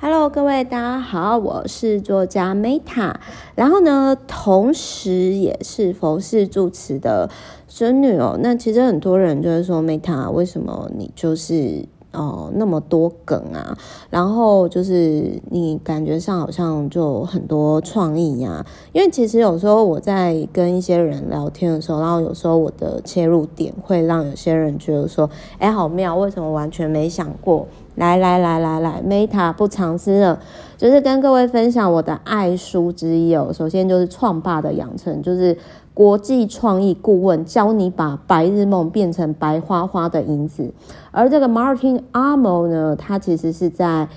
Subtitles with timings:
[0.00, 3.16] Hello，各位大家好，我是作家 Meta，
[3.56, 7.28] 然后呢，同时也是佛系住持的
[7.66, 8.38] 孙女哦。
[8.40, 13.76] 那其实很多人就是说 Meta，为什么你就是哦那么多梗啊？
[14.08, 18.66] 然后就是你感觉上好像就很多创意呀、啊。
[18.92, 25.28] 因为其实有时候我在跟一些人聊天的时候，然后有时候我的切入点会让有些人觉得说，
[25.58, 27.66] 哎，好妙，为什么完全没想过？
[27.98, 30.38] 来来来来来，Meta 不藏私了，
[30.76, 33.50] 就是跟各位分享我的爱书之一哦。
[33.52, 35.58] 首先就是创霸的养成，就是
[35.92, 40.72] 国际创意顾问，教你把白日梦变成白花花的银子。
[41.10, 44.08] 而这个 Martin Amo 呢，他其实是在，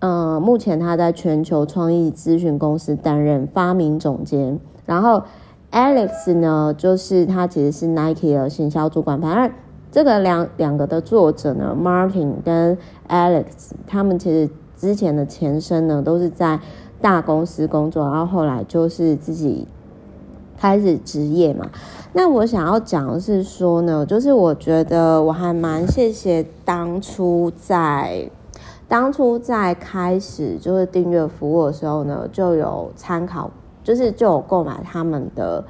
[0.00, 4.58] 呃，目前他在全球创意咨询公司担任发明总监。
[4.86, 5.22] 然后
[5.70, 9.52] Alex 呢，就是他其实是 Nike 的行销主管，反正。
[9.96, 12.76] 这个两两个的作者呢，Martin 跟
[13.08, 14.46] Alex，他们其实
[14.76, 16.60] 之前的前身呢都是在
[17.00, 19.66] 大公司工作，然后后来就是自己
[20.58, 21.70] 开始职业嘛。
[22.12, 28.30] 那我想要讲的是说呢，就是我觉得我还蛮谢谢当初在
[28.86, 33.50] 当初在开始就是订阅服务的时候呢，就有参考，
[33.82, 35.64] 就是就有购买他们的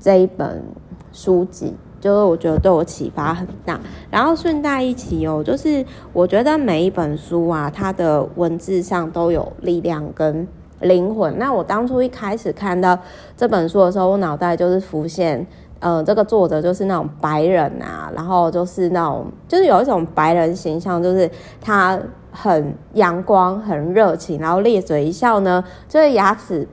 [0.00, 0.64] 这一本
[1.12, 1.76] 书籍。
[2.00, 3.78] 就是我觉得对我启发很大，
[4.10, 10.46] 然后顺带一起哦，就是我觉得每一本书啊，它的文字上都有力量跟
[10.80, 11.36] 灵魂。
[11.38, 12.98] 那我当初一开始看到
[13.36, 15.44] 这本书的时候，我脑袋就是浮现，
[15.80, 21.28] 呃，这个作者就是那种白人啊，然后就是那种就是有一种白人形象，就是
[21.60, 21.98] 他
[22.30, 26.66] 很阳光、很热情，然后咧嘴一笑呢，就是牙齿。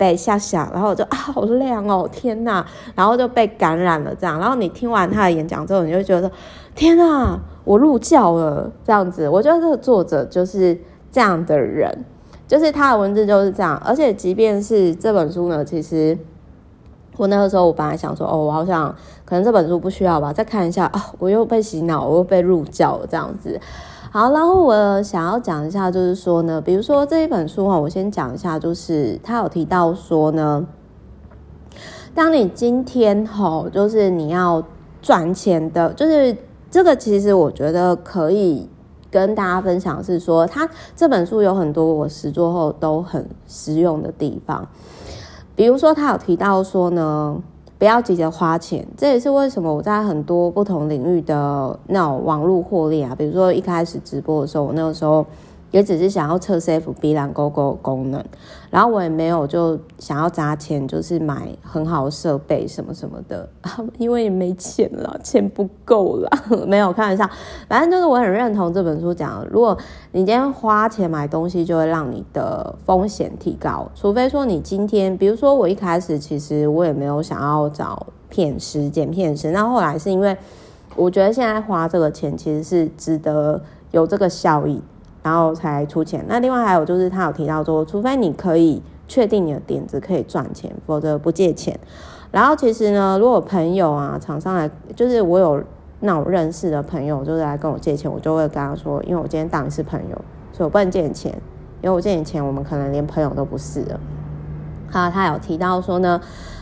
[0.00, 2.64] 被吓吓，然后我就啊， 好亮哦，天哪！
[2.94, 4.40] 然后就被感染了，这样。
[4.40, 6.32] 然后你听完他的演讲之后，你就觉得，
[6.74, 9.28] 天哪，我入教了，这样子。
[9.28, 10.80] 我觉得这个作者就是
[11.12, 12.06] 这样的人，
[12.48, 13.76] 就是他的文字就是这样。
[13.84, 16.16] 而且，即便是这本书呢，其实
[17.18, 18.88] 我那个时候我本来想说，哦，我好像
[19.26, 23.60] 可能这本书不需要吧，再看一下啊，我又被洗脑，我又被入教了，这样子。
[24.12, 30.66] 好，然后我想要讲一下，就是说呢，比如说这一本书哈，我先讲一下，就是他有提到说呢，
[32.12, 34.60] 当你今天哈，就是你要
[35.00, 36.36] 赚钱的，就是
[36.68, 38.68] 这个，其实我觉得可以
[39.12, 44.66] 跟大家分享，是说他这本书有很多我实作后都很实用的地方，
[45.54, 47.40] 比如说他有提到说呢。
[47.80, 55.26] 不要急着花钱，这也是为什么我在很多不同领域的那种网络获利啊，比如说一开始直播的时候，我那个时候。
[55.70, 58.22] 也只是想要测 CFB 蓝勾勾的功能，
[58.70, 63.48] 然后我也没有就想要砸钱，就是买很好的设备什么什么的，
[63.98, 66.28] 因为也没钱了，钱不够了，
[66.66, 67.28] 没有开玩笑。
[67.68, 69.76] 反正就是我很认同这本书讲，如果
[70.12, 73.88] 你今天花钱买东西，就会让你的风险提高。
[73.94, 80.36] 除非说你今天，比如说我一开始其实我也没有想要找骗师剪片师，那后来是因为
[80.96, 84.82] 我觉得现在花这个钱其实是值得有这个效益。
[85.22, 86.24] 然后才出钱。
[86.28, 91.78] 那另外还有就是，他有提到说，除非你可以确定你的点子可以赚钱，否则不借钱。
[92.30, 95.62] 然后其实呢，如果朋友啊、厂商来，就是我有
[96.00, 100.16] 那种认识的朋友，就是来跟我借钱，我就会跟他说，因为我今天当你是朋友，
[100.52, 101.32] 所以我不能借你钱，
[101.82, 104.00] 因为我借你钱，我们可能连朋友都不是了。
[104.90, 106.20] 好，他有提到说呢，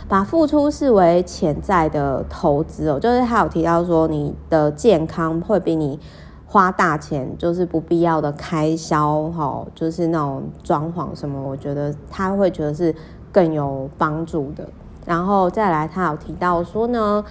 [0.09, 6.01] 把付出视为潜在的投资哦，就是他有提到说，你的健康会比你。
[6.49, 12.95] 花大钱就是不必要的开销，哈，就是那种装潢什么，我觉得他会觉得是
[13.31, 14.67] 更有帮助的。
[15.05, 17.23] 然后再来，他有提到说呢，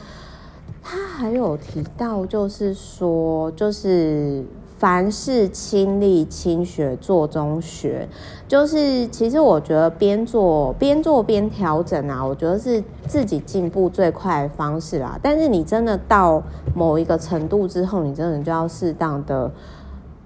[0.84, 4.46] 他还有提到就是说，就是。
[4.78, 8.08] 凡事亲力亲学，做中学，
[8.48, 15.18] 就是其实我觉得边做边做边调整啊，我觉得是自己进步最快的方式啦。
[15.20, 16.44] 但是你真的到
[16.76, 19.52] 某一个程度之后，你真的就要适当的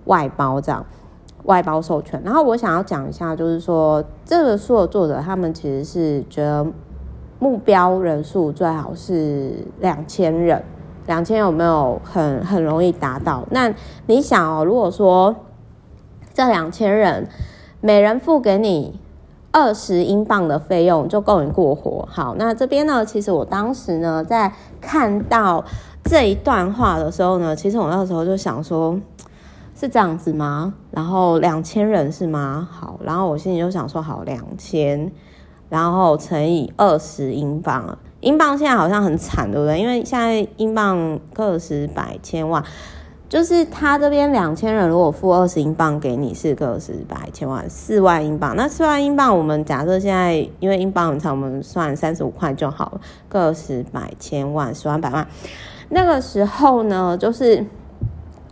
[0.06, 0.86] 外包这样，
[1.46, 2.22] 外包授权。
[2.26, 6.68] 然后我想要讲一下，就是说这个书的作者他们其实是觉得
[7.40, 10.62] 目标人数最好是两千人。
[11.08, 13.46] 两千有没有很很容易达到？
[13.52, 13.74] 那
[14.06, 15.36] 你想哦，如果说
[16.34, 17.28] 这两千人
[17.82, 19.00] 每人付给你
[19.52, 22.08] 二十英镑的费用，就够你过活。
[22.10, 25.66] 好，那这边呢，其实我当时呢在看到
[26.04, 28.98] 这一段话的时候呢，其实我那个时候就想说，
[29.76, 30.76] 是这样子吗？
[30.92, 32.68] 然后两千人是吗？
[32.72, 35.12] 好，然后我心里就想说，好，两千，
[35.68, 37.98] 然后乘以二十英镑。
[38.22, 39.80] 英镑现在好像很惨，对不对？
[39.80, 42.64] 因为现在英镑个十百千万，
[43.28, 48.56] 就是他这边两千人，如果付二十英镑给你，是个十百千万四万英镑。
[48.56, 53.02] 那四万英镑，我们假设现在因为英镑很长，我们算三十五块就好了。
[53.28, 55.28] 个十百千万十万百万，
[55.90, 57.66] 那个时候呢，就是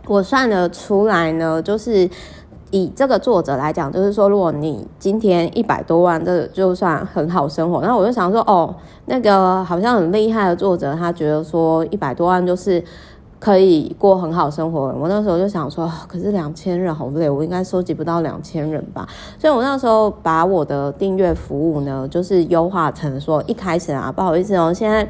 [0.06, 2.10] 我算得出来呢，就是
[2.70, 7.80] 以这个作者来讲，就是说，如果你今天一百多万，这就算很好生活。
[7.82, 8.74] 那我就想说，哦，
[9.06, 12.82] 那个好像很厉害的作者，他觉得说一百多万就是。
[13.40, 14.94] 可以过很好生活。
[15.00, 19.08] 我那时候就想说，可是两千人好累，我应该收集不到两千人吧。
[19.38, 25.08] 所以我那时候把我的订阅服务呢，就是优化成说，一开始啊，不好意思哦，现在。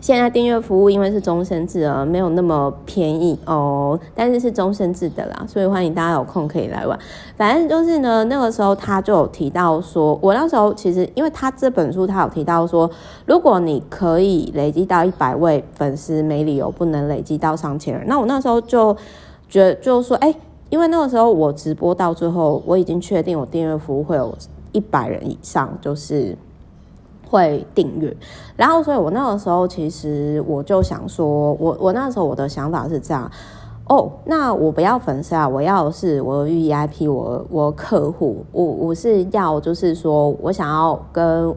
[0.00, 6.98] 现在订阅服务因为是终身制啊，没有那么便宜哦，但是是终身制的啦，所以欢迎大家有空可以来玩。
[7.36, 12.90] 反正就是呢，那个时候他就有提到说，我那时候其实因为他这本书他有提到说，
[13.26, 18.06] 如果你可以累积到一百位粉丝，没理由不能累积到上千人。
[18.06, 18.96] 那我那时候就
[19.50, 20.34] 觉得就是说，哎，
[20.70, 24.34] 因为那个时候我直播到最后，我已经确定我订阅服务会有
[24.72, 26.34] 一百人以上，就是。
[27.30, 28.14] 会订阅，
[28.56, 33.30] 然后所以我那个时候其实我就想说，我我那时候我的想法是这样，
[33.88, 41.54] 哦，那我不要粉丝啊，我要的是我的 VIP，我我客户，我我是要就是说我想要跟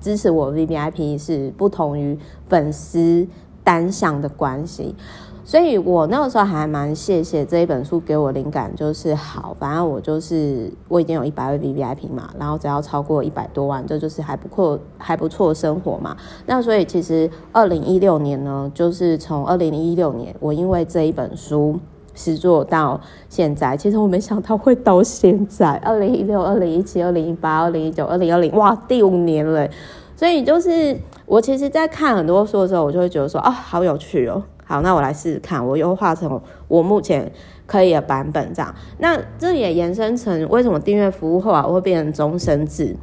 [0.00, 2.16] 支持我 V V I P 是不同于
[2.48, 3.26] 粉丝
[3.64, 4.94] 单向的关系。
[5.44, 16.16] 所以我那个时候还蛮谢谢这一本书给我灵感，就是好，反正我就是我已经有一百位 VVIP 嘛，然后只要超过一百多万，这就是还不错还不错生活嘛。
[16.46, 21.78] 那所以其实二零一六年呢，就是从二零一六年，我因为这一本书
[22.14, 29.68] 实作到现在，其实我没想到会到现在，二零一六、二零一七、二零一八、二零一九、二零二零，哇，第五年了。
[30.14, 30.96] 所以就是
[31.26, 34.40] 我其实，在看很多书的时候，我就会觉得说，啊，好有趣哦。
[34.64, 37.30] 好，那我来试试看，我优化成我目前
[37.66, 38.74] 可以的版本，这样。
[38.98, 42.96] 那这也延伸成为什么订阅服务后来我会变成终身制？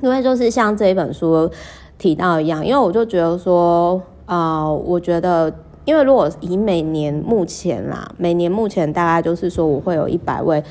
[0.00, 1.50] 因为就是像这一本书
[1.98, 5.52] 提到一样，因为我就觉得说，啊、我觉得，
[5.84, 10.62] 因为如果以每年目前啦，每年目前大概就是说我会有一百位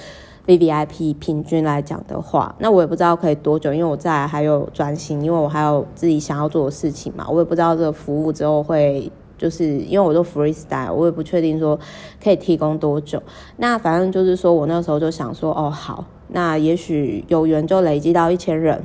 [0.48, 9.12] VVIP 平均来讲的话，那我也不知道可以多久，因为我在还有专心，因为我还有自己想要做的事情嘛，我也不知道这个服务之后会。
[9.38, 11.80] 就是因为我做 freestyle，我也不确定说
[12.24, 13.22] 可以提供多久。
[13.58, 18.84] 那反正就是说我那时候就想说，哦好，那也许有缘就累积到一千人。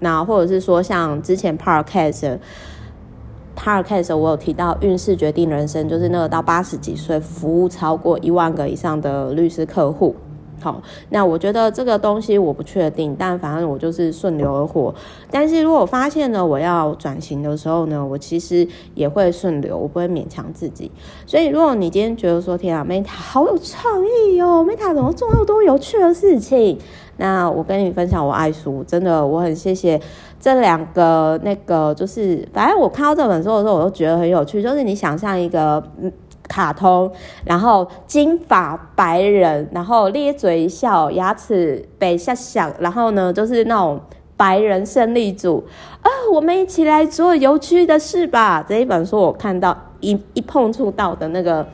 [0.00, 10.14] 那或者是说像之前 Podcast，Podcast 我有提到运势决定人生，就是那个到八十几岁服务超过一万个以上的律师客户。
[10.60, 14.94] 好，那我觉得这个东西我不确定，但反正我就是顺流而活。
[15.30, 20.90] 但是如果发现呢，我要转型的时候呢，我其实也会顺流，我不会勉强自己。
[21.26, 26.78] 所以如果你今天觉得说，天啊，Meta 好有创意哦，Meta 怎么做那么多有趣的事情？
[27.16, 30.00] 那我跟你分享，我爱书，真的我很谢谢
[30.40, 34.62] 这两个那个，就是反正我看到这本书的时候，我都觉得很有趣。
[34.62, 36.10] 就是你想象一个，嗯。
[36.54, 37.10] 卡通，
[37.44, 44.00] 然后金发白人，然后咧嘴笑，牙齿北下响，然后呢，就是那种
[44.36, 45.64] 白人胜利组
[46.00, 48.64] 啊，我们一起来做有趣的事吧。
[48.68, 51.66] 这一本书我看到一一碰触到的那个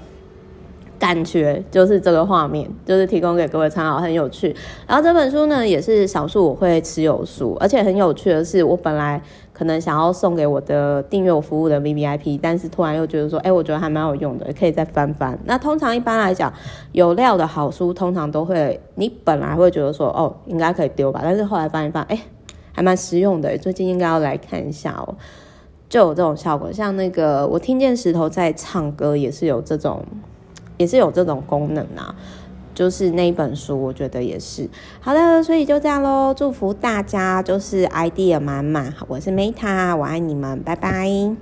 [1.01, 4.55] 感觉，就是这个画面，就是提供给各位参考，很有趣。
[4.87, 9.21] 然后这本书呢，也是少数我会持有书，而且很有趣的是，我本来。
[9.53, 15.39] 可能想要送给我的订阅我服务的 VVIP，但是突然又觉得说，哎、我觉得还蛮有用的，可以再翻翻。
[15.45, 16.51] 那通常一般来讲，
[16.93, 22.23] 有料的好书通常都会，你本来会觉得说，哦，应该可以丢吧，但是后来翻一翻，哎、欸，
[22.73, 23.59] 还蛮实用的。
[23.59, 25.15] 最近应该要来看一下哦，
[25.91, 26.73] 就有这种效果。
[26.73, 30.03] 像那个我听见石头在唱歌，也是有这种，
[30.81, 32.15] 也是有这种功能啊。
[32.73, 34.67] 就是那一本书，我觉得也是
[35.01, 36.33] 好的，所以就这样喽。
[36.35, 38.95] 祝福大家，就是 idea 满满。
[39.07, 41.41] 我是 Meta，我爱你们，拜拜。